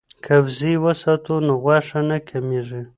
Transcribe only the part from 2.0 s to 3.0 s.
نه کمیږي.